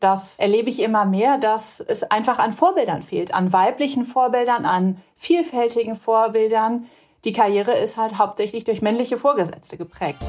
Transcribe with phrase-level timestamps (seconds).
[0.00, 4.98] das erlebe ich immer mehr, dass es einfach an Vorbildern fehlt, an weiblichen Vorbildern, an
[5.16, 6.86] vielfältigen Vorbildern.
[7.24, 10.24] Die Karriere ist halt hauptsächlich durch männliche Vorgesetzte geprägt.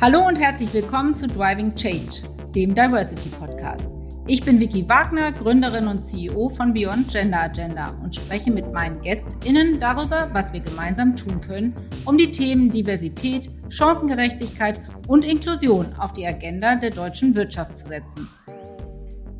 [0.00, 2.22] Hallo und herzlich willkommen zu Driving Change,
[2.54, 3.90] dem Diversity Podcast.
[4.28, 9.00] Ich bin Vicky Wagner, Gründerin und CEO von Beyond Gender Agenda und spreche mit meinen
[9.00, 11.76] GästInnen darüber, was wir gemeinsam tun können,
[12.06, 18.28] um die Themen Diversität, Chancengerechtigkeit und Inklusion auf die Agenda der deutschen Wirtschaft zu setzen.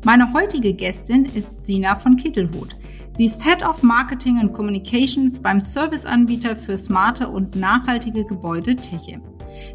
[0.07, 2.77] Meine heutige Gästin ist Sina von Kittelhut.
[3.17, 9.21] Sie ist Head of Marketing and Communications beim Serviceanbieter für smarte und nachhaltige Gebäude Techem.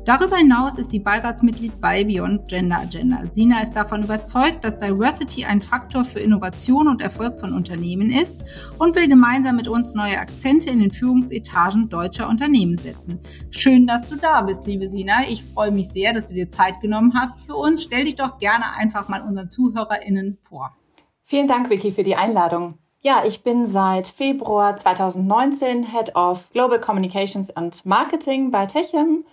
[0.04, 3.22] Darüber hinaus ist sie Beiratsmitglied bei Beyond Gender Agenda.
[3.30, 8.44] Sina ist davon überzeugt, dass Diversity ein Faktor für Innovation und Erfolg von Unternehmen ist
[8.78, 13.20] und will gemeinsam mit uns neue Akzente in den Führungsetagen deutscher Unternehmen setzen.
[13.50, 15.22] Schön, dass du da bist, liebe Sina.
[15.28, 17.82] Ich freue mich sehr, dass du dir Zeit genommen hast für uns.
[17.82, 20.76] Stell dich doch gerne einfach mal unseren ZuhörerInnen vor.
[21.24, 22.78] Vielen Dank, Vicky, für die Einladung.
[23.04, 29.24] Ja, ich bin seit Februar 2019 Head of Global Communications and Marketing bei Techem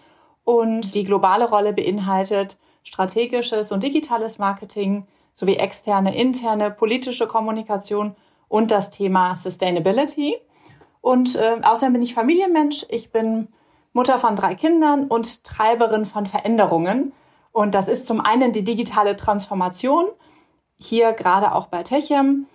[0.50, 8.16] und die globale Rolle beinhaltet strategisches und digitales Marketing sowie externe, interne, politische Kommunikation
[8.48, 10.38] und das Thema Sustainability.
[11.02, 12.84] Und äh, außerdem bin ich Familienmensch.
[12.90, 13.50] Ich bin
[13.94, 17.14] Mutter von drei Kindern und Treiberin von Veränderungen.
[17.52, 20.08] Und das ist zum einen die digitale Transformation,
[20.80, 22.48] hier gerade auch bei Techem,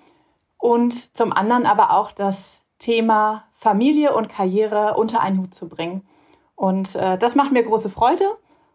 [0.58, 6.04] und zum anderen aber auch das Thema Familie und Karriere unter einen Hut zu bringen.
[6.54, 8.24] Und äh, das macht mir große Freude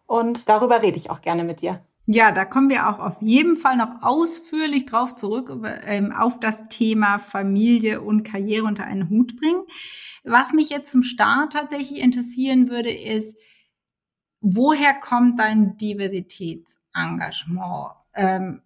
[0.06, 1.82] und darüber rede ich auch gerne mit dir.
[2.12, 5.52] Ja, da kommen wir auch auf jeden Fall noch ausführlich drauf zurück,
[5.86, 9.62] ähm, auf das Thema Familie und Karriere unter einen Hut bringen.
[10.24, 13.38] Was mich jetzt zum Start tatsächlich interessieren würde, ist,
[14.42, 17.92] woher kommt dein Diversitätsengagement?
[18.16, 18.64] Ähm,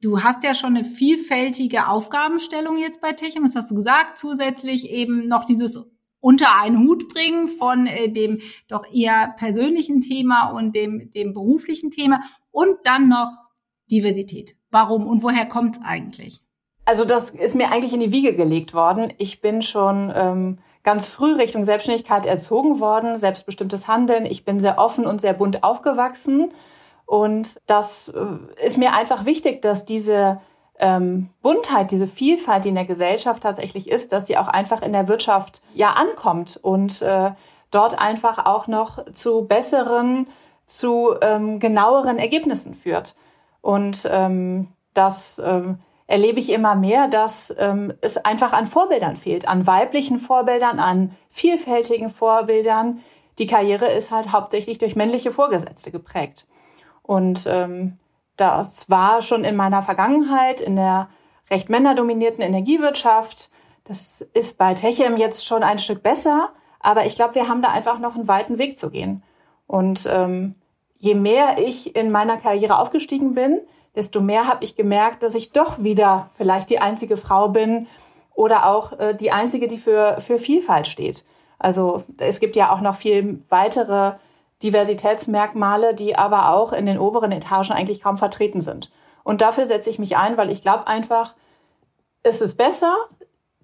[0.00, 4.90] du hast ja schon eine vielfältige Aufgabenstellung jetzt bei Techem, das hast du gesagt, zusätzlich
[4.90, 5.84] eben noch dieses
[6.22, 11.90] unter einen Hut bringen von äh, dem doch eher persönlichen Thema und dem, dem beruflichen
[11.90, 12.20] Thema
[12.50, 13.32] und dann noch
[13.90, 14.56] Diversität.
[14.70, 16.40] Warum und woher kommt es eigentlich?
[16.84, 19.12] Also das ist mir eigentlich in die Wiege gelegt worden.
[19.18, 24.24] Ich bin schon ähm, ganz früh Richtung Selbstständigkeit erzogen worden, selbstbestimmtes Handeln.
[24.24, 26.52] Ich bin sehr offen und sehr bunt aufgewachsen.
[27.04, 30.40] Und das äh, ist mir einfach wichtig, dass diese
[30.82, 34.92] ähm, Buntheit, diese Vielfalt, die in der Gesellschaft tatsächlich ist, dass die auch einfach in
[34.92, 37.30] der Wirtschaft ja ankommt und äh,
[37.70, 40.26] dort einfach auch noch zu besseren,
[40.66, 43.14] zu ähm, genaueren Ergebnissen führt.
[43.60, 45.78] Und ähm, das ähm,
[46.08, 51.16] erlebe ich immer mehr, dass ähm, es einfach an Vorbildern fehlt, an weiblichen Vorbildern, an
[51.30, 53.02] vielfältigen Vorbildern.
[53.38, 56.44] Die Karriere ist halt hauptsächlich durch männliche Vorgesetzte geprägt.
[57.04, 57.98] Und ähm,
[58.36, 61.08] das war schon in meiner Vergangenheit in der
[61.50, 63.50] recht männerdominierten Energiewirtschaft.
[63.84, 66.50] Das ist bei Techem jetzt schon ein Stück besser,
[66.80, 69.22] aber ich glaube, wir haben da einfach noch einen weiten Weg zu gehen.
[69.66, 70.54] Und ähm,
[70.96, 73.60] je mehr ich in meiner Karriere aufgestiegen bin,
[73.94, 77.86] desto mehr habe ich gemerkt, dass ich doch wieder vielleicht die einzige Frau bin
[78.34, 81.24] oder auch äh, die einzige, die für, für Vielfalt steht.
[81.58, 84.14] Also es gibt ja auch noch viel weitere
[84.62, 88.90] Diversitätsmerkmale, die aber auch in den oberen Etagen eigentlich kaum vertreten sind.
[89.24, 91.34] Und dafür setze ich mich ein, weil ich glaube einfach,
[92.22, 92.94] es ist besser,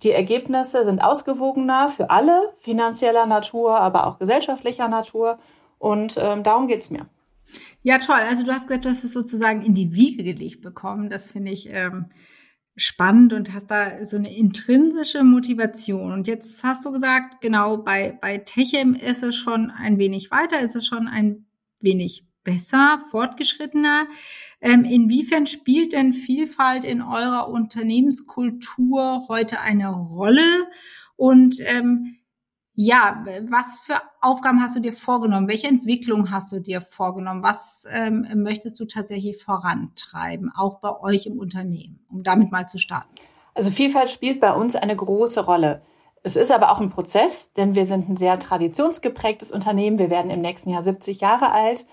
[0.03, 5.39] die Ergebnisse sind ausgewogener für alle, finanzieller Natur, aber auch gesellschaftlicher Natur.
[5.79, 7.07] Und ähm, darum geht's mir.
[7.83, 8.21] Ja, toll.
[8.29, 11.11] Also du hast gesagt, du hast es sozusagen in die Wiege gelegt bekommen.
[11.11, 12.07] Das finde ich ähm,
[12.79, 16.13] spannend und hast da so eine intrinsische Motivation.
[16.13, 20.61] Und jetzt hast du gesagt, genau, bei, bei Techem ist es schon ein wenig weiter,
[20.61, 21.47] ist es schon ein
[21.81, 24.07] wenig besser, fortgeschrittener.
[24.61, 30.69] Ähm, inwiefern spielt denn Vielfalt in eurer Unternehmenskultur heute eine Rolle?
[31.17, 32.18] Und ähm,
[32.81, 35.49] ja, was für Aufgaben hast du dir vorgenommen?
[35.49, 37.43] Welche Entwicklung hast du dir vorgenommen?
[37.43, 42.79] Was ähm, möchtest du tatsächlich vorantreiben, auch bei euch im Unternehmen, um damit mal zu
[42.79, 43.09] starten?
[43.53, 45.83] Also Vielfalt spielt bei uns eine große Rolle.
[46.23, 49.99] Es ist aber auch ein Prozess, denn wir sind ein sehr traditionsgeprägtes Unternehmen.
[49.99, 51.85] Wir werden im nächsten Jahr 70 Jahre alt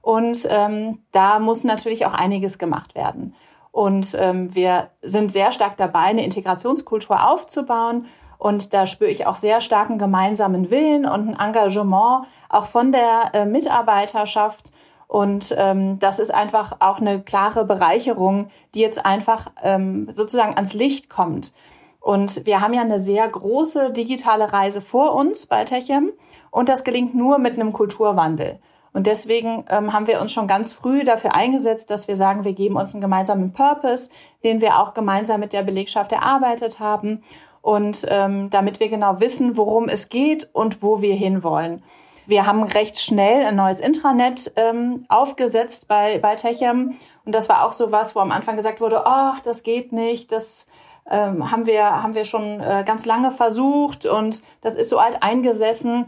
[0.00, 3.34] und ähm, da muss natürlich auch einiges gemacht werden.
[3.72, 8.06] Und ähm, wir sind sehr stark dabei, eine Integrationskultur aufzubauen
[8.40, 13.30] und da spüre ich auch sehr starken gemeinsamen Willen und ein Engagement auch von der
[13.34, 14.72] äh, Mitarbeiterschaft.
[15.08, 20.72] Und ähm, das ist einfach auch eine klare Bereicherung, die jetzt einfach ähm, sozusagen ans
[20.72, 21.52] Licht kommt.
[22.00, 26.10] Und wir haben ja eine sehr große digitale Reise vor uns bei Techem
[26.50, 28.58] und das gelingt nur mit einem Kulturwandel.
[28.94, 32.54] Und deswegen ähm, haben wir uns schon ganz früh dafür eingesetzt, dass wir sagen, wir
[32.54, 34.10] geben uns einen gemeinsamen Purpose,
[34.42, 37.22] den wir auch gemeinsam mit der Belegschaft erarbeitet haben.
[37.62, 41.82] Und ähm, damit wir genau wissen, worum es geht und wo wir hinwollen.
[42.26, 46.96] Wir haben recht schnell ein neues Intranet ähm, aufgesetzt bei, bei Techem.
[47.24, 50.32] Und das war auch so was, wo am Anfang gesagt wurde, ach, das geht nicht,
[50.32, 50.66] das
[51.10, 55.22] ähm, haben, wir, haben wir schon äh, ganz lange versucht und das ist so alt
[55.22, 56.06] eingesessen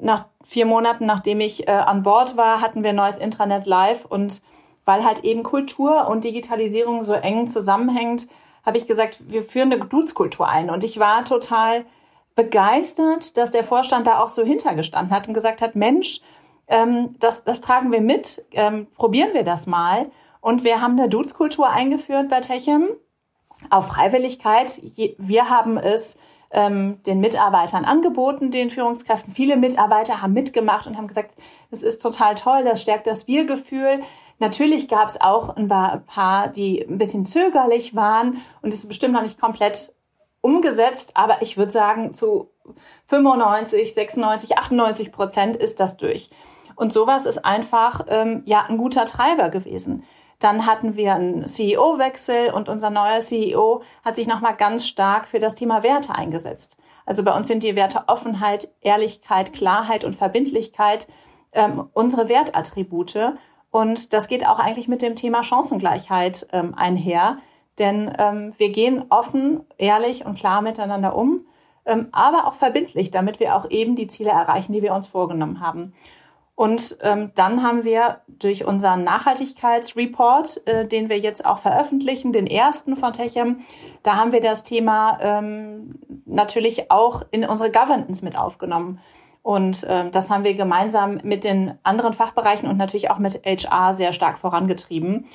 [0.00, 4.42] nach vier Monaten, nachdem ich äh, an Bord war, hatten wir neues Intranet live und
[4.84, 8.26] weil halt eben Kultur und Digitalisierung so eng zusammenhängt,
[8.64, 10.70] habe ich gesagt, wir führen eine Dutzkultur ein.
[10.70, 11.84] Und ich war total
[12.34, 16.20] begeistert, dass der Vorstand da auch so hintergestanden hat und gesagt hat, Mensch,
[16.68, 20.10] ähm, das, das tragen wir mit, ähm, probieren wir das mal.
[20.40, 22.88] Und wir haben eine Dutzkultur eingeführt bei Techem
[23.68, 24.80] auf Freiwilligkeit.
[25.18, 26.16] Wir haben es
[26.50, 29.34] ähm, den Mitarbeitern angeboten, den Führungskräften.
[29.34, 31.32] Viele Mitarbeiter haben mitgemacht und haben gesagt,
[31.70, 34.00] das ist total toll, das stärkt das Wir-Gefühl.
[34.40, 39.12] Natürlich gab es auch ein paar, die ein bisschen zögerlich waren und es ist bestimmt
[39.12, 39.94] noch nicht komplett
[40.40, 42.50] umgesetzt, aber ich würde sagen, zu
[43.08, 46.30] 95, 96, 98 Prozent ist das durch.
[46.74, 50.04] Und sowas ist einfach ähm, ja ein guter Treiber gewesen.
[50.38, 55.38] Dann hatten wir einen CEO-Wechsel und unser neuer CEO hat sich nochmal ganz stark für
[55.38, 56.78] das Thema Werte eingesetzt.
[57.04, 61.08] Also bei uns sind die Werte Offenheit, Ehrlichkeit, Klarheit und Verbindlichkeit
[61.52, 63.34] ähm, unsere Wertattribute.
[63.70, 67.38] Und das geht auch eigentlich mit dem Thema Chancengleichheit ähm, einher.
[67.78, 71.46] Denn ähm, wir gehen offen, ehrlich und klar miteinander um,
[71.86, 75.60] ähm, aber auch verbindlich, damit wir auch eben die Ziele erreichen, die wir uns vorgenommen
[75.60, 75.94] haben.
[76.60, 82.46] Und ähm, dann haben wir durch unseren Nachhaltigkeitsreport, äh, den wir jetzt auch veröffentlichen, den
[82.46, 83.60] ersten von Techem,
[84.02, 85.94] da haben wir das Thema ähm,
[86.26, 89.00] natürlich auch in unsere Governance mit aufgenommen.
[89.42, 93.94] Und ähm, das haben wir gemeinsam mit den anderen Fachbereichen und natürlich auch mit HR
[93.94, 95.26] sehr stark vorangetrieben.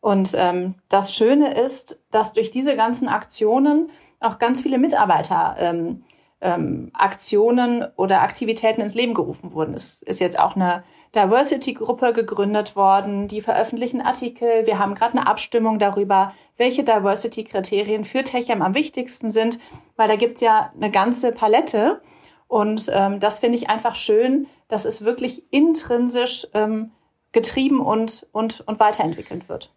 [0.00, 3.90] Und ähm, das Schöne ist, dass durch diese ganzen Aktionen
[4.20, 6.04] auch ganz viele Mitarbeiter ähm,
[6.40, 9.74] ähm, Aktionen oder Aktivitäten ins Leben gerufen wurden.
[9.74, 10.84] Es ist jetzt auch eine
[11.14, 14.66] Diversity-Gruppe gegründet worden, die veröffentlichen Artikel.
[14.66, 19.58] Wir haben gerade eine Abstimmung darüber, welche Diversity-Kriterien für Techem am wichtigsten sind,
[19.96, 22.00] weil da gibt's ja eine ganze Palette.
[22.48, 26.90] Und ähm, das finde ich einfach schön, dass es wirklich intrinsisch ähm,
[27.32, 29.70] getrieben und, und, und weiterentwickelt wird.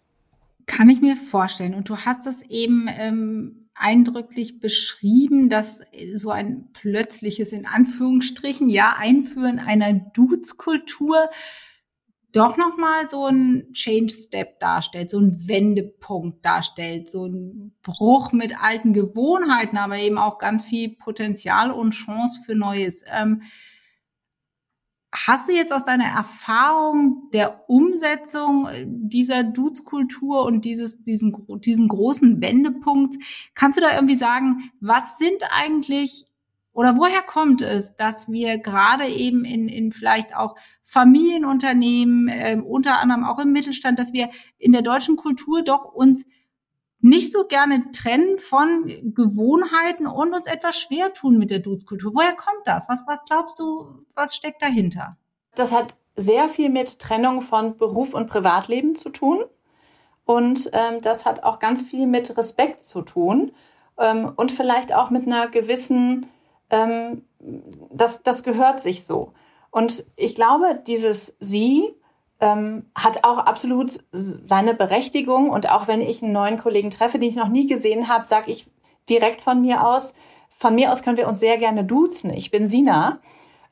[0.66, 1.76] Kann ich mir vorstellen.
[1.76, 5.82] Und du hast es eben ähm, eindrücklich beschrieben, dass
[6.14, 11.30] so ein plötzliches, in Anführungsstrichen, ja, Einführen einer Dudes-Kultur
[12.32, 18.94] doch nochmal so ein Change-Step darstellt, so ein Wendepunkt darstellt, so ein Bruch mit alten
[18.94, 23.04] Gewohnheiten, aber eben auch ganz viel Potenzial und Chance für Neues.
[23.12, 23.42] Ähm,
[25.14, 31.90] Hast du jetzt aus deiner Erfahrung der Umsetzung äh, dieser Dudes-Kultur und dieses, diesen, diesen
[31.90, 33.22] großen Wendepunkt,
[33.54, 36.26] kannst du da irgendwie sagen, was sind eigentlich
[36.74, 43.00] oder woher kommt es, dass wir gerade eben in, in vielleicht auch Familienunternehmen, äh, unter
[43.00, 46.26] anderem auch im Mittelstand, dass wir in der deutschen Kultur doch uns
[47.02, 52.14] nicht so gerne trennen von Gewohnheiten und uns etwas schwer tun mit der Duzkultur.
[52.14, 52.88] Woher kommt das?
[52.88, 55.18] Was, was glaubst du, was steckt dahinter?
[55.56, 59.44] Das hat sehr viel mit Trennung von Beruf und Privatleben zu tun.
[60.26, 63.52] Und ähm, das hat auch ganz viel mit Respekt zu tun
[63.98, 66.28] ähm, und vielleicht auch mit einer gewissen,
[66.72, 67.24] ähm,
[67.92, 69.34] das, das gehört sich so.
[69.70, 71.94] Und ich glaube, dieses Sie
[72.40, 75.50] ähm, hat auch absolut seine Berechtigung.
[75.50, 78.52] Und auch wenn ich einen neuen Kollegen treffe, den ich noch nie gesehen habe, sage
[78.52, 78.68] ich
[79.10, 80.16] direkt von mir aus,
[80.58, 82.32] von mir aus können wir uns sehr gerne duzen.
[82.32, 83.20] Ich bin Sina.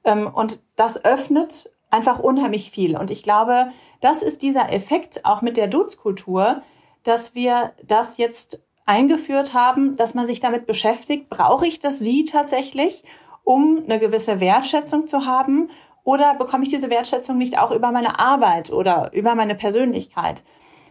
[0.04, 2.96] Ähm, und das öffnet einfach unheimlich viel.
[2.96, 6.62] Und ich glaube, das ist dieser Effekt auch mit der Duzkultur,
[7.04, 12.26] dass wir das jetzt eingeführt haben, dass man sich damit beschäftigt, brauche ich das Sie
[12.26, 13.04] tatsächlich,
[13.44, 15.70] um eine gewisse Wertschätzung zu haben
[16.04, 20.44] oder bekomme ich diese Wertschätzung nicht auch über meine Arbeit oder über meine Persönlichkeit?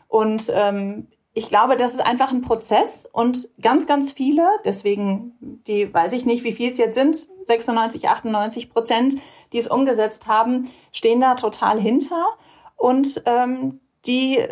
[0.06, 5.32] Und ähm, ich glaube, das ist einfach ein Prozess und ganz, ganz viele, deswegen,
[5.66, 9.16] die weiß ich nicht, wie viel es jetzt sind, 96, 98 Prozent,
[9.52, 12.26] die es umgesetzt haben, stehen da total hinter
[12.76, 14.46] und ähm, die,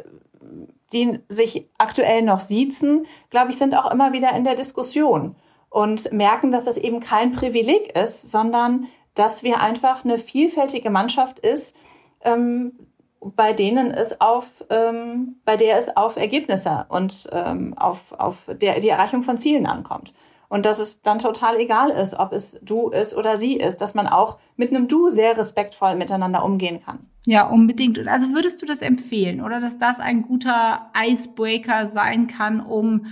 [0.92, 5.36] die sich aktuell noch siezen, glaube ich, sind auch immer wieder in der Diskussion
[5.68, 11.38] und merken, dass das eben kein Privileg ist, sondern dass wir einfach eine vielfältige Mannschaft
[11.38, 11.76] ist,
[12.22, 12.72] ähm,
[13.20, 18.78] bei denen es auf, ähm, bei der es auf Ergebnisse und ähm, auf, auf der,
[18.80, 20.12] die Erreichung von Zielen ankommt.
[20.48, 23.94] Und dass es dann total egal ist, ob es du ist oder sie ist, dass
[23.94, 27.10] man auch mit einem Du sehr respektvoll miteinander umgehen kann.
[27.24, 27.98] Ja, unbedingt.
[28.06, 33.06] Also würdest du das empfehlen oder dass das ein guter Icebreaker sein kann, um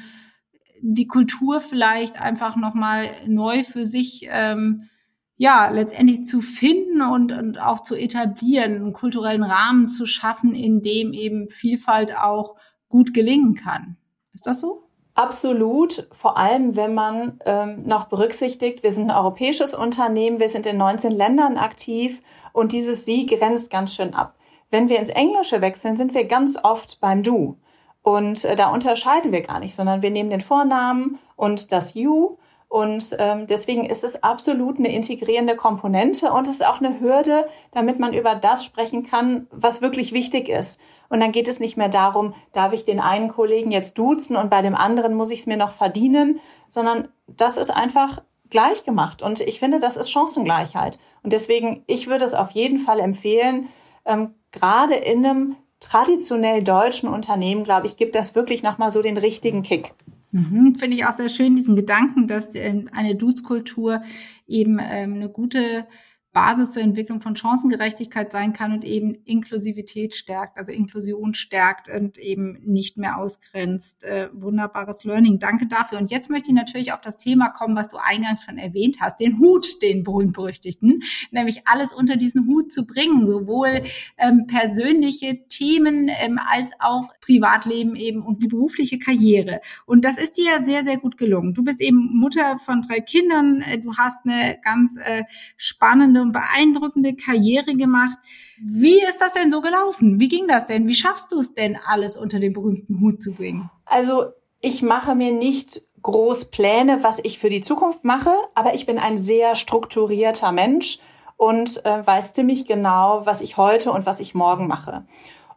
[0.80, 4.88] die Kultur vielleicht einfach nochmal neu für sich ähm,
[5.36, 10.80] ja, letztendlich zu finden und, und auch zu etablieren, einen kulturellen Rahmen zu schaffen, in
[10.80, 12.54] dem eben Vielfalt auch
[12.88, 13.96] gut gelingen kann.
[14.32, 14.83] Ist das so?
[15.14, 20.66] Absolut, vor allem wenn man ähm, noch berücksichtigt, wir sind ein europäisches Unternehmen, wir sind
[20.66, 22.20] in 19 Ländern aktiv
[22.52, 24.34] und dieses Sie grenzt ganz schön ab.
[24.70, 27.56] Wenn wir ins Englische wechseln, sind wir ganz oft beim Du.
[28.02, 32.36] Und äh, da unterscheiden wir gar nicht, sondern wir nehmen den Vornamen und das You
[32.74, 37.46] und ähm, deswegen ist es absolut eine integrierende Komponente und es ist auch eine Hürde,
[37.70, 40.80] damit man über das sprechen kann, was wirklich wichtig ist.
[41.08, 44.50] Und dann geht es nicht mehr darum, darf ich den einen Kollegen jetzt duzen und
[44.50, 49.22] bei dem anderen muss ich es mir noch verdienen, sondern das ist einfach gleich gemacht.
[49.22, 50.98] Und ich finde, das ist Chancengleichheit.
[51.22, 53.68] Und deswegen, ich würde es auf jeden Fall empfehlen,
[54.04, 59.18] ähm, gerade in einem traditionell deutschen Unternehmen, glaube ich, gibt das wirklich nochmal so den
[59.18, 59.92] richtigen Kick.
[60.30, 64.02] Mhm, Finde ich auch sehr schön, diesen Gedanken, dass ähm, eine Dudes-Kultur
[64.46, 65.86] eben ähm, eine gute
[66.34, 72.18] Basis zur Entwicklung von Chancengerechtigkeit sein kann und eben Inklusivität stärkt, also Inklusion stärkt und
[72.18, 74.02] eben nicht mehr ausgrenzt.
[74.02, 75.38] Äh, wunderbares Learning.
[75.38, 75.98] Danke dafür.
[75.98, 79.20] Und jetzt möchte ich natürlich auf das Thema kommen, was du eingangs schon erwähnt hast,
[79.20, 83.84] den Hut, den berühmt-berüchtigten, nämlich alles unter diesen Hut zu bringen, sowohl
[84.18, 89.60] ähm, persönliche Themen ähm, als auch Privatleben eben und die berufliche Karriere.
[89.86, 91.54] Und das ist dir ja sehr, sehr gut gelungen.
[91.54, 95.22] Du bist eben Mutter von drei Kindern, äh, du hast eine ganz äh,
[95.56, 98.18] spannende beeindruckende Karriere gemacht.
[98.62, 100.20] Wie ist das denn so gelaufen?
[100.20, 100.88] Wie ging das denn?
[100.88, 103.70] Wie schaffst du es denn, alles unter den berühmten Hut zu bringen?
[103.84, 104.26] Also
[104.60, 108.98] ich mache mir nicht groß Pläne, was ich für die Zukunft mache, aber ich bin
[108.98, 111.00] ein sehr strukturierter Mensch
[111.36, 115.06] und äh, weiß ziemlich genau, was ich heute und was ich morgen mache.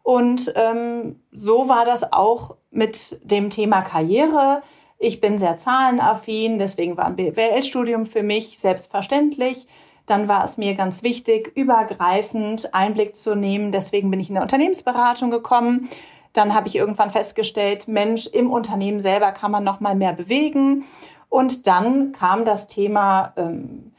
[0.02, 4.62] Und ähm, so war das auch mit dem Thema Karriere.
[4.98, 9.66] Ich bin sehr zahlenaffin, deswegen war ein BWL-Studium für mich selbstverständlich
[10.08, 13.72] dann war es mir ganz wichtig, übergreifend Einblick zu nehmen.
[13.72, 15.88] Deswegen bin ich in der Unternehmensberatung gekommen.
[16.32, 20.84] Dann habe ich irgendwann festgestellt, Mensch, im Unternehmen selber kann man noch mal mehr bewegen.
[21.28, 23.92] Und dann kam das Thema ähm,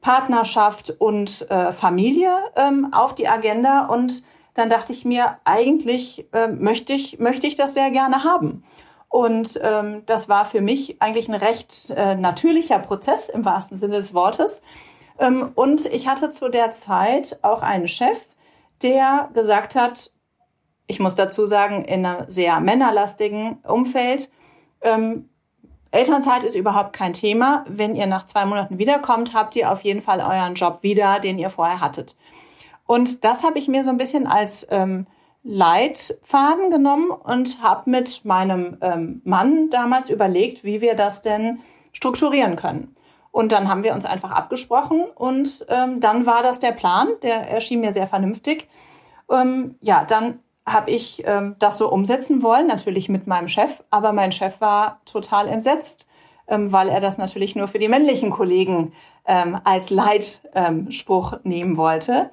[0.00, 3.86] Partnerschaft und äh, Familie ähm, auf die Agenda.
[3.86, 8.64] Und dann dachte ich mir, eigentlich äh, möchte ich möchte ich das sehr gerne haben.
[9.08, 13.96] Und ähm, das war für mich eigentlich ein recht äh, natürlicher Prozess im wahrsten Sinne
[13.96, 14.62] des Wortes.
[15.22, 18.26] Ähm, und ich hatte zu der Zeit auch einen Chef,
[18.82, 20.10] der gesagt hat,
[20.88, 24.30] ich muss dazu sagen, in einem sehr männerlastigen Umfeld,
[24.82, 25.28] ähm,
[25.92, 27.64] Elternzeit ist überhaupt kein Thema.
[27.68, 31.38] Wenn ihr nach zwei Monaten wiederkommt, habt ihr auf jeden Fall euren Job wieder, den
[31.38, 32.16] ihr vorher hattet.
[32.86, 35.06] Und das habe ich mir so ein bisschen als ähm,
[35.44, 41.60] Leitfaden genommen und habe mit meinem ähm, Mann damals überlegt, wie wir das denn
[41.92, 42.96] strukturieren können.
[43.32, 47.50] Und dann haben wir uns einfach abgesprochen und ähm, dann war das der Plan, der
[47.50, 48.68] erschien mir sehr vernünftig.
[49.30, 54.12] Ähm, ja, dann habe ich ähm, das so umsetzen wollen, natürlich mit meinem Chef, aber
[54.12, 56.06] mein Chef war total entsetzt,
[56.46, 58.92] ähm, weil er das natürlich nur für die männlichen Kollegen
[59.26, 62.30] ähm, als Leitspruch ähm, nehmen wollte.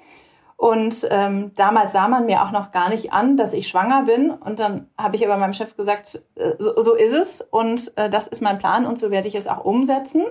[0.58, 4.30] Und ähm, damals sah man mir auch noch gar nicht an, dass ich schwanger bin.
[4.30, 8.10] Und dann habe ich aber meinem Chef gesagt, äh, so, so ist es und äh,
[8.10, 10.26] das ist mein Plan und so werde ich es auch umsetzen.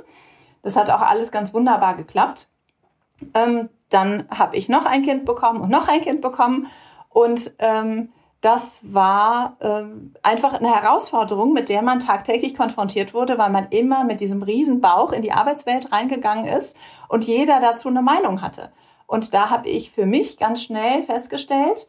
[0.63, 2.49] Das hat auch alles ganz wunderbar geklappt.
[3.35, 6.67] Ähm, dann habe ich noch ein Kind bekommen und noch ein Kind bekommen.
[7.09, 8.11] Und ähm,
[8.41, 14.05] das war ähm, einfach eine Herausforderung, mit der man tagtäglich konfrontiert wurde, weil man immer
[14.05, 16.77] mit diesem riesen Bauch in die Arbeitswelt reingegangen ist
[17.09, 18.71] und jeder dazu eine Meinung hatte.
[19.07, 21.89] Und da habe ich für mich ganz schnell festgestellt,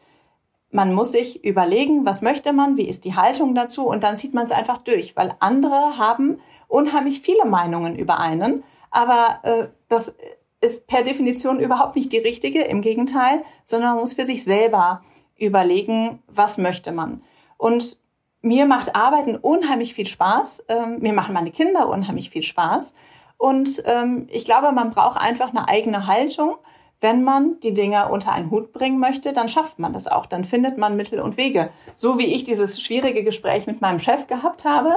[0.70, 4.34] man muss sich überlegen, was möchte man, wie ist die Haltung dazu und dann zieht
[4.34, 10.16] man es einfach durch, weil andere haben unheimlich viele Meinungen über einen, aber äh, das
[10.60, 15.02] ist per Definition überhaupt nicht die richtige, im Gegenteil, sondern man muss für sich selber
[15.38, 17.22] überlegen, was möchte man.
[17.56, 17.96] Und
[18.42, 22.94] mir macht Arbeiten unheimlich viel Spaß, ähm, mir machen meine Kinder unheimlich viel Spaß
[23.38, 26.56] und ähm, ich glaube, man braucht einfach eine eigene Haltung
[27.00, 30.26] wenn man die Dinge unter einen Hut bringen möchte, dann schafft man das auch.
[30.26, 31.70] Dann findet man Mittel und Wege.
[31.94, 34.94] So wie ich dieses schwierige Gespräch mit meinem Chef gehabt habe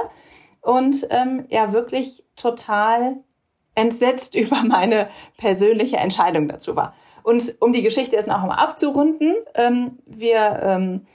[0.60, 3.16] und ähm, er wirklich total
[3.74, 6.94] entsetzt über meine persönliche Entscheidung dazu war.
[7.22, 11.06] Und um die Geschichte jetzt noch einmal abzurunden, ähm, wir ähm,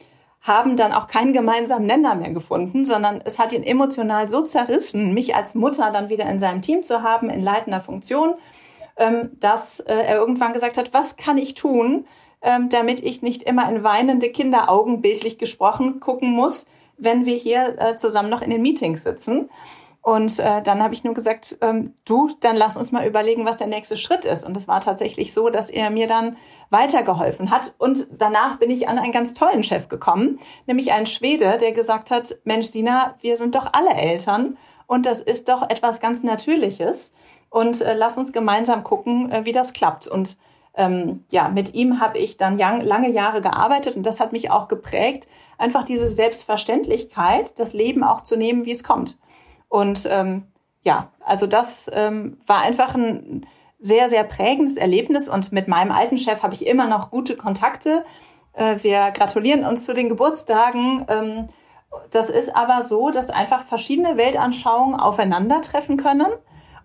[0.42, 5.14] haben dann auch keinen gemeinsamen Nenner mehr gefunden, sondern es hat ihn emotional so zerrissen,
[5.14, 8.36] mich als Mutter dann wieder in seinem Team zu haben, in leitender Funktion,
[9.00, 12.06] ähm, dass äh, er irgendwann gesagt hat, was kann ich tun,
[12.42, 17.76] ähm, damit ich nicht immer in weinende Kinderaugen bildlich gesprochen gucken muss, wenn wir hier
[17.80, 19.50] äh, zusammen noch in den Meetings sitzen.
[20.02, 23.58] Und äh, dann habe ich nur gesagt, ähm, du, dann lass uns mal überlegen, was
[23.58, 24.46] der nächste Schritt ist.
[24.46, 26.38] Und es war tatsächlich so, dass er mir dann
[26.70, 27.74] weitergeholfen hat.
[27.78, 32.12] Und danach bin ich an einen ganz tollen Chef gekommen, nämlich einen Schwede, der gesagt
[32.12, 37.14] hat, Mensch, Sina, wir sind doch alle Eltern und das ist doch etwas ganz Natürliches.
[37.50, 40.08] Und äh, lass uns gemeinsam gucken, äh, wie das klappt.
[40.08, 40.38] Und
[40.76, 44.68] ähm, ja, mit ihm habe ich dann lange Jahre gearbeitet und das hat mich auch
[44.68, 45.28] geprägt,
[45.58, 49.18] einfach diese Selbstverständlichkeit, das Leben auch zu nehmen, wie es kommt.
[49.68, 50.46] Und ähm,
[50.84, 53.46] ja, also das ähm, war einfach ein
[53.78, 58.06] sehr, sehr prägendes Erlebnis und mit meinem alten Chef habe ich immer noch gute Kontakte.
[58.54, 61.06] Äh, wir gratulieren uns zu den Geburtstagen.
[61.08, 61.50] Ähm,
[62.12, 66.28] das ist aber so, dass einfach verschiedene Weltanschauungen aufeinandertreffen können.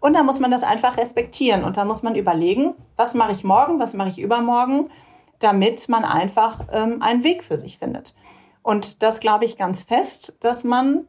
[0.05, 1.65] Und da muss man das einfach respektieren.
[1.65, 4.91] Und da muss man überlegen, was mache ich morgen, was mache ich übermorgen,
[5.39, 8.15] damit man einfach ähm, einen Weg für sich findet.
[8.63, 11.09] Und das glaube ich ganz fest, dass man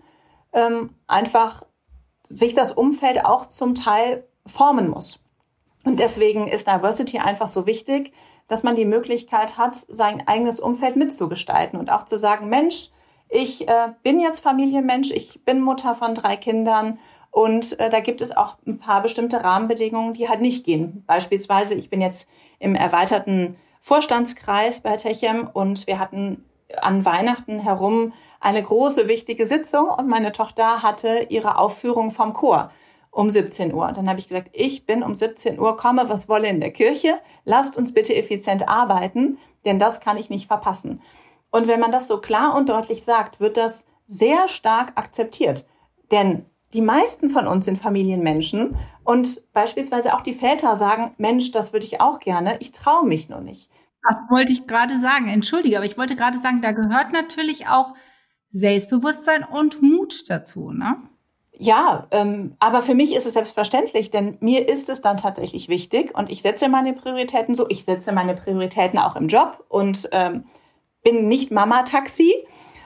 [0.54, 1.64] ähm, einfach
[2.30, 5.20] sich das Umfeld auch zum Teil formen muss.
[5.84, 8.14] Und deswegen ist Diversity einfach so wichtig,
[8.48, 12.92] dass man die Möglichkeit hat, sein eigenes Umfeld mitzugestalten und auch zu sagen, Mensch,
[13.28, 16.98] ich äh, bin jetzt Familienmensch, ich bin Mutter von drei Kindern
[17.36, 21.04] und äh, da gibt es auch ein paar bestimmte Rahmenbedingungen, die halt nicht gehen.
[21.06, 26.46] Beispielsweise, ich bin jetzt im erweiterten Vorstandskreis bei Techem und wir hatten
[26.78, 32.72] an Weihnachten herum eine große, wichtige Sitzung und meine Tochter hatte ihre Aufführung vom Chor
[33.12, 33.92] um 17 Uhr.
[33.92, 37.20] Dann habe ich gesagt, ich bin um 17 Uhr, komme, was wolle in der Kirche.
[37.44, 41.02] Lasst uns bitte effizient arbeiten, denn das kann ich nicht verpassen.
[41.52, 45.68] Und wenn man das so klar und deutlich sagt, wird das sehr stark akzeptiert.
[46.12, 51.72] Denn die meisten von uns sind Familienmenschen und beispielsweise auch die Väter sagen, Mensch, das
[51.72, 53.70] würde ich auch gerne, ich traue mich nur nicht.
[54.08, 55.28] Das wollte ich gerade sagen.
[55.28, 57.94] Entschuldige, aber ich wollte gerade sagen, da gehört natürlich auch
[58.50, 60.98] Selbstbewusstsein und Mut dazu, ne?
[61.58, 66.16] Ja, ähm, aber für mich ist es selbstverständlich, denn mir ist es dann tatsächlich wichtig
[66.16, 67.70] und ich setze meine Prioritäten so.
[67.70, 70.44] Ich setze meine Prioritäten auch im Job und ähm,
[71.04, 72.34] bin nicht Mama-Taxi,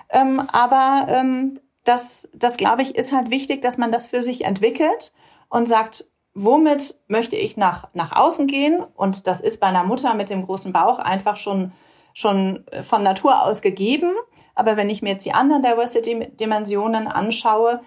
[0.09, 1.59] ähm, aber ähm,
[1.89, 5.11] das, das glaube ich, ist halt wichtig, dass man das für sich entwickelt
[5.49, 8.85] und sagt, womit möchte ich nach, nach außen gehen?
[8.95, 11.71] Und das ist bei einer Mutter mit dem großen Bauch einfach schon,
[12.13, 14.11] schon von Natur aus gegeben.
[14.53, 17.81] Aber wenn ich mir jetzt die anderen Diversity-Dimensionen anschaue,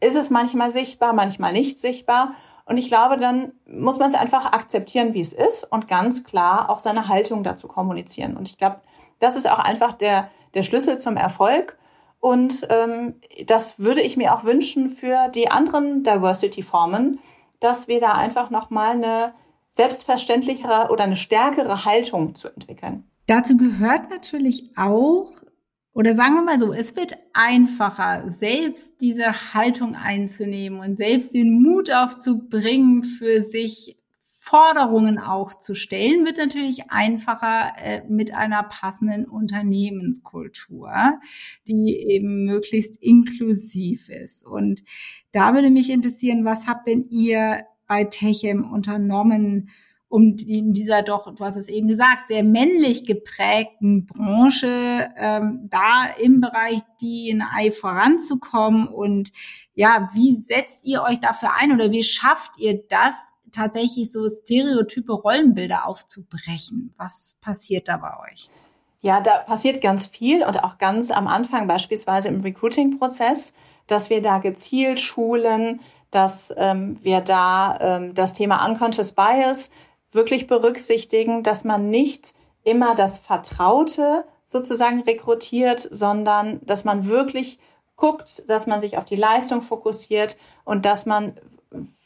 [0.00, 2.34] ist es manchmal sichtbar, manchmal nicht sichtbar.
[2.66, 6.68] Und ich glaube, dann muss man es einfach akzeptieren, wie es ist und ganz klar
[6.68, 8.36] auch seine Haltung dazu kommunizieren.
[8.36, 8.82] Und ich glaube,
[9.18, 11.78] das ist auch einfach der, der Schlüssel zum Erfolg.
[12.20, 13.14] Und ähm,
[13.46, 17.20] das würde ich mir auch wünschen für die anderen Diversity-Formen,
[17.60, 19.34] dass wir da einfach nochmal eine
[19.70, 23.04] selbstverständlichere oder eine stärkere Haltung zu entwickeln.
[23.26, 25.30] Dazu gehört natürlich auch,
[25.92, 31.62] oder sagen wir mal so, es wird einfacher, selbst diese Haltung einzunehmen und selbst den
[31.62, 33.97] Mut aufzubringen, für sich
[34.48, 40.90] Forderungen auch zu stellen, wird natürlich einfacher äh, mit einer passenden Unternehmenskultur,
[41.66, 44.46] die eben möglichst inklusiv ist.
[44.46, 44.82] Und
[45.32, 49.68] da würde mich interessieren, was habt denn ihr bei Techem unternommen,
[50.08, 56.06] um in dieser doch, du hast es eben gesagt, sehr männlich geprägten Branche ähm, da
[56.18, 59.30] im Bereich DNI voranzukommen und
[59.74, 65.12] ja, wie setzt ihr euch dafür ein oder wie schafft ihr das, tatsächlich so stereotype
[65.12, 66.94] Rollenbilder aufzubrechen?
[66.96, 68.48] Was passiert da bei euch?
[69.00, 73.52] Ja, da passiert ganz viel und auch ganz am Anfang beispielsweise im Recruiting-Prozess,
[73.86, 75.80] dass wir da gezielt schulen,
[76.10, 79.70] dass ähm, wir da ähm, das Thema Unconscious Bias
[80.12, 82.34] wirklich berücksichtigen, dass man nicht
[82.64, 87.58] immer das Vertraute sozusagen rekrutiert, sondern dass man wirklich
[87.96, 91.34] guckt, dass man sich auf die Leistung fokussiert und dass man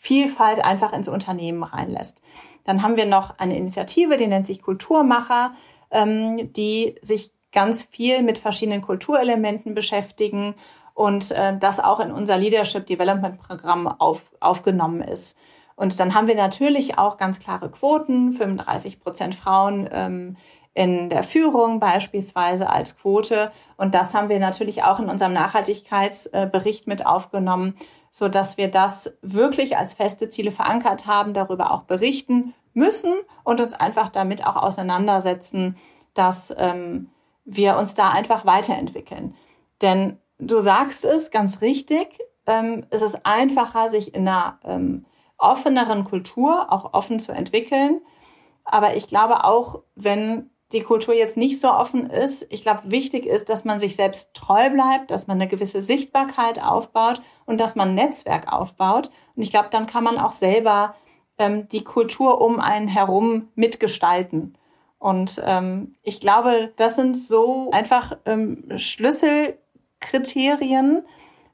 [0.03, 2.23] Vielfalt einfach ins Unternehmen reinlässt.
[2.65, 5.53] Dann haben wir noch eine Initiative, die nennt sich Kulturmacher,
[5.93, 10.57] ähm, die sich ganz viel mit verschiedenen Kulturelementen beschäftigen
[10.95, 15.39] und äh, das auch in unser Leadership Development Programm auf, aufgenommen ist.
[15.77, 20.37] Und dann haben wir natürlich auch ganz klare Quoten, 35 Prozent Frauen ähm,
[20.75, 23.53] in der Führung beispielsweise als Quote.
[23.77, 27.77] Und das haben wir natürlich auch in unserem Nachhaltigkeitsbericht mit aufgenommen,
[28.13, 33.61] so dass wir das wirklich als feste Ziele verankert haben, darüber auch berichten müssen und
[33.61, 35.77] uns einfach damit auch auseinandersetzen,
[36.15, 37.11] dass ähm,
[37.45, 39.35] wir uns da einfach weiterentwickeln.
[39.81, 45.07] Denn du sagst es ganz richtig, ähm, es ist einfacher, sich in einer ähm,
[45.39, 48.03] offeneren Kultur auch offen zu entwickeln.
[48.65, 53.27] Aber ich glaube auch, wenn die Kultur jetzt nicht so offen ist, ich glaube, wichtig
[53.27, 57.77] ist, dass man sich selbst treu bleibt, dass man eine gewisse Sichtbarkeit aufbaut und dass
[57.77, 59.11] man ein Netzwerk aufbaut.
[59.37, 60.95] Und ich glaube, dann kann man auch selber
[61.39, 64.57] ähm, die Kultur um einen herum mitgestalten.
[64.99, 71.05] Und ähm, ich glaube, das sind so einfach ähm, Schlüsselkriterien,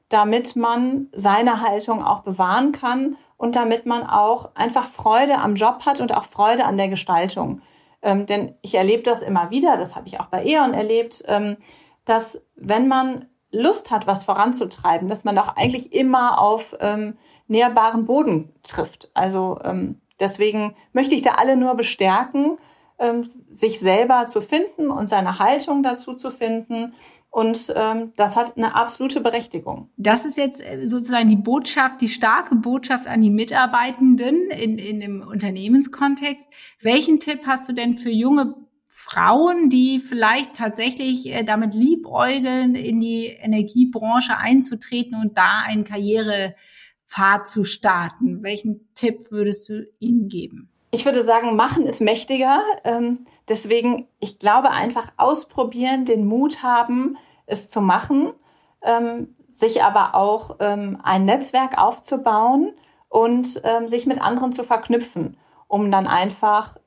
[0.07, 5.85] damit man seine Haltung auch bewahren kann und damit man auch einfach Freude am Job
[5.85, 7.61] hat und auch Freude an der Gestaltung.
[8.01, 11.57] Ähm, denn ich erlebe das immer wieder, das habe ich auch bei E.ON erlebt, ähm,
[12.05, 18.05] dass wenn man Lust hat, was voranzutreiben, dass man auch eigentlich immer auf ähm, näherbaren
[18.05, 19.09] Boden trifft.
[19.13, 22.57] Also ähm, deswegen möchte ich da alle nur bestärken,
[22.99, 26.93] ähm, sich selber zu finden und seine Haltung dazu zu finden
[27.31, 29.89] und ähm, das hat eine absolute Berechtigung.
[29.97, 34.99] Das ist jetzt äh, sozusagen die Botschaft, die starke Botschaft an die Mitarbeitenden in, in
[34.99, 36.47] dem Unternehmenskontext.
[36.81, 38.55] Welchen Tipp hast du denn für junge
[38.87, 47.47] Frauen, die vielleicht tatsächlich äh, damit liebäugeln, in die Energiebranche einzutreten und da einen Karrierepfad
[47.47, 48.41] zu starten?
[48.41, 50.71] Welchen Tipp würdest du ihnen geben?
[50.91, 52.61] Ich würde sagen, machen ist mächtiger.
[52.83, 58.33] Ähm, deswegen, ich glaube, einfach ausprobieren, den Mut haben, es zu machen,
[58.81, 62.73] ähm, sich aber auch ähm, ein Netzwerk aufzubauen
[63.07, 66.77] und ähm, sich mit anderen zu verknüpfen, um dann einfach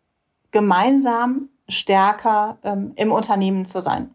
[0.51, 4.15] gemeinsam stärker ähm, im Unternehmen zu sein.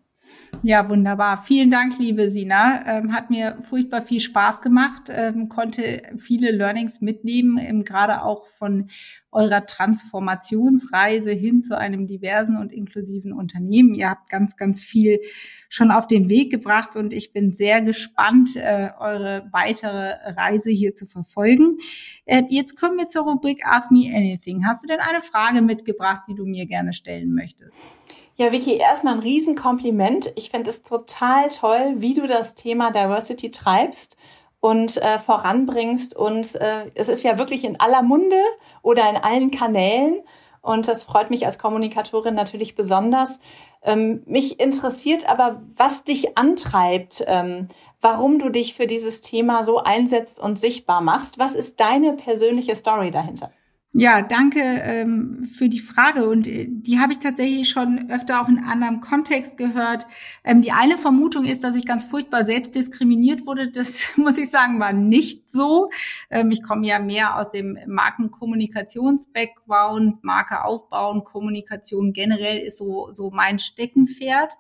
[0.64, 1.38] Ja, wunderbar.
[1.38, 2.84] Vielen Dank, liebe Sina.
[2.88, 8.48] Ähm, hat mir furchtbar viel Spaß gemacht, ähm, konnte viele Learnings mitnehmen, ähm, gerade auch
[8.48, 8.88] von
[9.32, 13.94] eurer Transformationsreise hin zu einem diversen und inklusiven Unternehmen.
[13.94, 15.20] Ihr habt ganz, ganz viel
[15.70, 20.96] schon auf den Weg gebracht und ich bin sehr gespannt, äh, eure weitere Reise hier
[20.96, 21.78] zu verfolgen.
[22.26, 24.66] Äh, jetzt kommen wir zur Rubrik Ask Me Anything.
[24.66, 27.80] Hast du denn eine Frage mitgebracht, die du mir gerne stellen möchtest?
[28.40, 30.32] Ja, Vicky, erstmal ein Riesenkompliment.
[30.36, 34.16] Ich finde es total toll, wie du das Thema Diversity treibst
[34.60, 36.16] und äh, voranbringst.
[36.16, 38.40] Und äh, es ist ja wirklich in aller Munde
[38.84, 40.22] oder in allen Kanälen.
[40.62, 43.42] Und das freut mich als Kommunikatorin natürlich besonders.
[43.82, 47.70] Ähm, mich interessiert aber, was dich antreibt, ähm,
[48.02, 51.40] warum du dich für dieses Thema so einsetzt und sichtbar machst.
[51.40, 53.52] Was ist deine persönliche Story dahinter?
[53.94, 56.28] Ja, danke ähm, für die Frage.
[56.30, 60.06] Und äh, die habe ich tatsächlich schon öfter auch in anderem Kontext gehört.
[60.44, 63.72] Ähm, die eine Vermutung ist, dass ich ganz furchtbar selbst diskriminiert wurde.
[63.72, 65.90] Das muss ich sagen, war nicht so.
[66.30, 73.32] Ähm, ich komme ja mehr aus dem Markenkommunikations-Background, Marke aufbauen, Kommunikation generell ist so, so
[73.32, 74.54] mein Steckenpferd.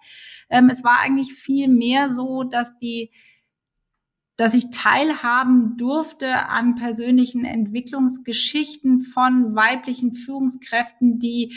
[0.50, 3.12] Ähm, es war eigentlich viel mehr so, dass die
[4.38, 11.56] dass ich teilhaben durfte an persönlichen Entwicklungsgeschichten von weiblichen Führungskräften, die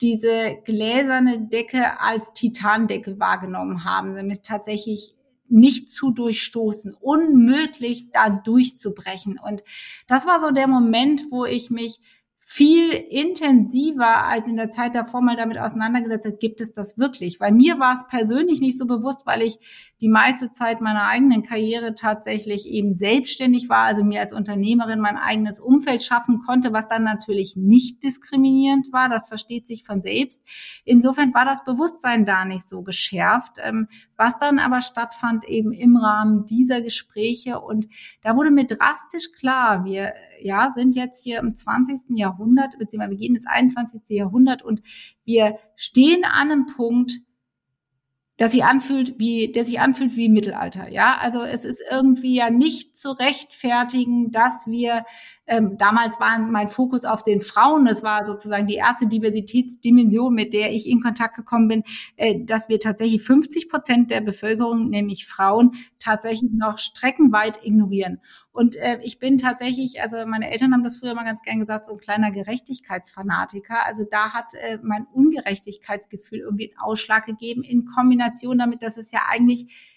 [0.00, 5.14] diese gläserne Decke als Titandecke wahrgenommen haben, damit tatsächlich
[5.48, 9.38] nicht zu durchstoßen, unmöglich da durchzubrechen.
[9.38, 9.62] Und
[10.08, 12.00] das war so der Moment, wo ich mich
[12.38, 17.38] viel intensiver als in der Zeit davor mal damit auseinandergesetzt hat, gibt es das wirklich?
[17.38, 19.58] Weil mir war es persönlich nicht so bewusst, weil ich
[20.02, 25.16] die meiste Zeit meiner eigenen Karriere tatsächlich eben selbstständig war, also mir als Unternehmerin mein
[25.16, 29.08] eigenes Umfeld schaffen konnte, was dann natürlich nicht diskriminierend war.
[29.08, 30.42] Das versteht sich von selbst.
[30.84, 33.86] Insofern war das Bewusstsein da nicht so geschärft, ähm,
[34.16, 37.60] was dann aber stattfand eben im Rahmen dieser Gespräche.
[37.60, 37.86] Und
[38.22, 42.16] da wurde mir drastisch klar, wir ja, sind jetzt hier im 20.
[42.18, 44.02] Jahrhundert, beziehungsweise wir gehen ins 21.
[44.08, 44.82] Jahrhundert und
[45.24, 47.20] wir stehen an einem Punkt,
[48.42, 50.88] dass sich anfühlt wie, der sich anfühlt wie Mittelalter.
[50.88, 55.04] Ja, also es ist irgendwie ja nicht zu rechtfertigen, dass wir
[55.46, 57.84] ähm, damals war mein Fokus auf den Frauen.
[57.84, 61.82] Das war sozusagen die erste Diversitätsdimension, mit der ich in Kontakt gekommen bin,
[62.16, 68.20] äh, dass wir tatsächlich 50 Prozent der Bevölkerung, nämlich Frauen, tatsächlich noch streckenweit ignorieren.
[68.52, 71.86] Und äh, ich bin tatsächlich, also meine Eltern haben das früher mal ganz gern gesagt,
[71.86, 73.84] so ein kleiner Gerechtigkeitsfanatiker.
[73.86, 79.10] Also da hat äh, mein Ungerechtigkeitsgefühl irgendwie einen Ausschlag gegeben in Kombination damit, dass es
[79.10, 79.91] ja eigentlich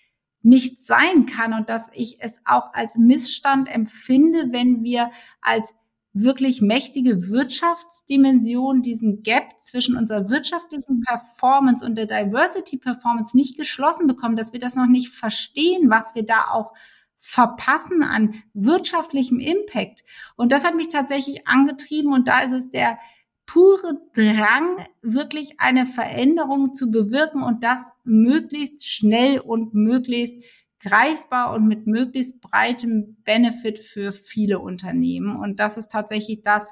[0.45, 5.09] nicht sein kann und dass ich es auch als Missstand empfinde, wenn wir
[5.41, 5.73] als
[6.13, 14.05] wirklich mächtige Wirtschaftsdimension diesen Gap zwischen unserer wirtschaftlichen Performance und der Diversity Performance nicht geschlossen
[14.05, 16.73] bekommen, dass wir das noch nicht verstehen, was wir da auch
[17.17, 20.03] verpassen an wirtschaftlichem Impact.
[20.35, 22.99] Und das hat mich tatsächlich angetrieben und da ist es der
[23.45, 30.43] pure Drang, wirklich eine Veränderung zu bewirken und das möglichst schnell und möglichst
[30.79, 35.35] greifbar und mit möglichst breitem Benefit für viele Unternehmen.
[35.37, 36.71] Und das ist tatsächlich das,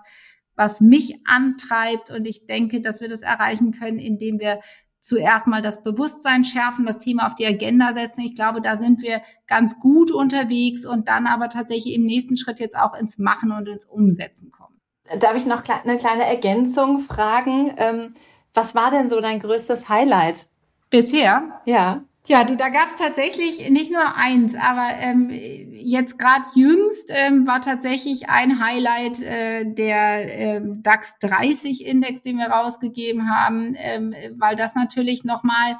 [0.56, 2.12] was mich antreibt.
[2.12, 4.60] Und ich denke, dass wir das erreichen können, indem wir
[5.00, 8.22] zuerst mal das Bewusstsein schärfen, das Thema auf die Agenda setzen.
[8.22, 12.60] Ich glaube, da sind wir ganz gut unterwegs und dann aber tatsächlich im nächsten Schritt
[12.60, 14.73] jetzt auch ins Machen und ins Umsetzen kommen.
[15.20, 17.74] Darf ich noch eine kleine Ergänzung fragen?
[17.78, 18.16] Ähm,
[18.54, 20.48] was war denn so dein größtes Highlight?
[20.90, 21.62] Bisher?
[21.66, 22.04] Ja.
[22.26, 27.46] Ja, du, da gab es tatsächlich nicht nur eins, aber ähm, jetzt gerade jüngst ähm,
[27.46, 34.16] war tatsächlich ein Highlight äh, der ähm, DAX 30 Index, den wir rausgegeben haben, ähm,
[34.38, 35.78] weil das natürlich nochmal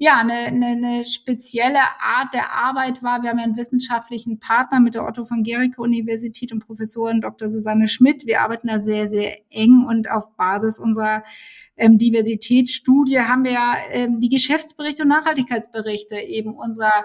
[0.00, 3.22] ja, eine, eine, eine spezielle Art der Arbeit war.
[3.22, 7.48] Wir haben ja einen wissenschaftlichen Partner mit der Otto von Gericke Universität und Professorin Dr.
[7.48, 8.24] Susanne Schmidt.
[8.24, 11.24] Wir arbeiten da sehr, sehr eng und auf Basis unserer
[11.76, 13.58] ähm, Diversitätsstudie haben wir
[13.90, 17.04] ähm, die Geschäftsberichte und Nachhaltigkeitsberichte eben unserer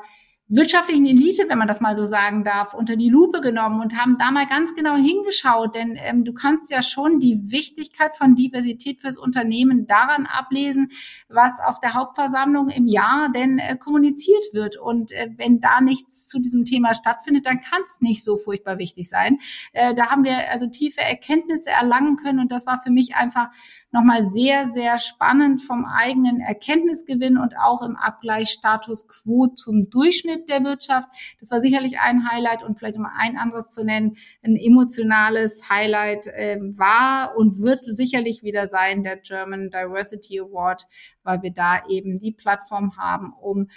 [0.56, 4.18] wirtschaftlichen Elite, wenn man das mal so sagen darf, unter die Lupe genommen und haben
[4.20, 9.02] da mal ganz genau hingeschaut, denn ähm, du kannst ja schon die Wichtigkeit von Diversität
[9.02, 10.92] fürs Unternehmen daran ablesen,
[11.28, 14.78] was auf der Hauptversammlung im Jahr denn äh, kommuniziert wird.
[14.78, 18.78] Und äh, wenn da nichts zu diesem Thema stattfindet, dann kann es nicht so furchtbar
[18.78, 19.40] wichtig sein.
[19.72, 23.50] Äh, da haben wir also tiefe Erkenntnisse erlangen können und das war für mich einfach
[23.94, 30.50] nochmal sehr, sehr spannend vom eigenen Erkenntnisgewinn und auch im Abgleich Status quo zum Durchschnitt
[30.50, 31.08] der Wirtschaft.
[31.40, 36.28] Das war sicherlich ein Highlight und vielleicht um ein anderes zu nennen, ein emotionales Highlight
[36.28, 40.88] äh, war und wird sicherlich wieder sein, der German Diversity Award,
[41.24, 43.68] weil wir da eben die Plattform haben, um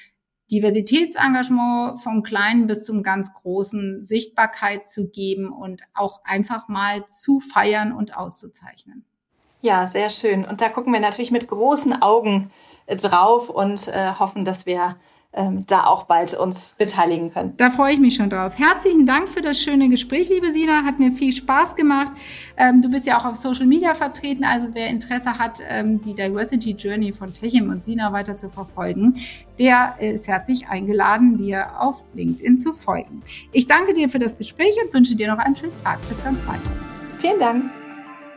[0.50, 7.40] Diversitätsengagement vom Kleinen bis zum ganz Großen Sichtbarkeit zu geben und auch einfach mal zu
[7.40, 9.05] feiern und auszuzeichnen.
[9.66, 10.44] Ja, sehr schön.
[10.44, 12.52] Und da gucken wir natürlich mit großen Augen
[12.87, 14.94] äh, drauf und äh, hoffen, dass wir
[15.33, 17.55] ähm, da auch bald uns beteiligen können.
[17.57, 18.57] Da freue ich mich schon drauf.
[18.57, 20.85] Herzlichen Dank für das schöne Gespräch, liebe Sina.
[20.85, 22.12] Hat mir viel Spaß gemacht.
[22.57, 24.44] Ähm, du bist ja auch auf Social Media vertreten.
[24.44, 29.16] Also wer Interesse hat, ähm, die Diversity Journey von Techim und Sina weiter zu verfolgen,
[29.59, 33.20] der ist herzlich eingeladen, dir auf LinkedIn zu folgen.
[33.50, 35.98] Ich danke dir für das Gespräch und wünsche dir noch einen schönen Tag.
[36.09, 36.61] Bis ganz bald.
[37.20, 37.86] Vielen Dank.